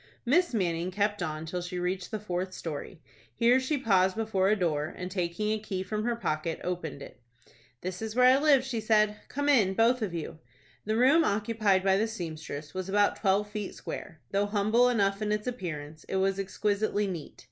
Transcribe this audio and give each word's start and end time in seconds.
Miss 0.25 0.51
Manning 0.51 0.89
kept 0.89 1.21
on 1.21 1.45
till 1.45 1.61
she 1.61 1.77
reached 1.77 2.09
the 2.09 2.17
fourth 2.17 2.53
story. 2.53 2.99
Here 3.35 3.59
she 3.59 3.77
paused 3.77 4.15
before 4.15 4.49
a 4.49 4.55
door, 4.55 4.91
and, 4.97 5.11
taking 5.11 5.51
a 5.51 5.59
key 5.59 5.83
from 5.83 6.05
her 6.05 6.15
pocket, 6.15 6.59
opened 6.63 7.03
it. 7.03 7.21
"This 7.81 8.01
is 8.01 8.15
where 8.15 8.25
I 8.25 8.39
live," 8.41 8.63
she 8.65 8.81
said. 8.81 9.17
"Come 9.27 9.47
in, 9.47 9.75
both 9.75 10.01
of 10.01 10.11
you." 10.11 10.39
The 10.85 10.97
room 10.97 11.23
occupied 11.23 11.83
by 11.83 11.97
the 11.97 12.07
seamstress 12.07 12.73
was 12.73 12.89
about 12.89 13.17
twelve 13.17 13.51
feet 13.51 13.75
square. 13.75 14.19
Though 14.31 14.47
humble 14.47 14.89
enough 14.89 15.21
in 15.21 15.31
its 15.31 15.45
appearance, 15.45 16.03
it 16.05 16.15
was 16.15 16.39
exquisitely 16.39 17.05
neat. 17.05 17.39